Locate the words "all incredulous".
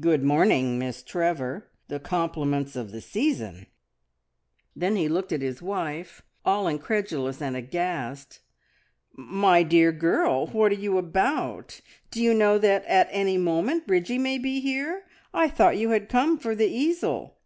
6.44-7.40